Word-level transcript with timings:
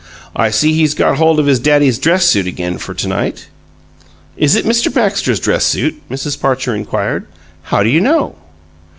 I 0.35 0.49
see 0.49 0.73
he's 0.73 0.95
got 0.95 1.17
hold 1.17 1.39
of 1.39 1.45
his 1.45 1.59
daddy's 1.59 1.99
dress 1.99 2.25
suit 2.25 2.47
again 2.47 2.79
for 2.79 2.95
to 2.95 3.07
night." 3.07 3.49
"Is 4.35 4.55
it 4.55 4.65
Mr. 4.65 4.91
Baxter's 4.91 5.39
dress 5.39 5.63
suit?" 5.63 6.01
Mrs. 6.09 6.41
Parcher 6.41 6.73
inquired. 6.75 7.27
"How 7.65 7.83
do 7.83 7.89
you 7.89 8.01
know?" 8.01 8.33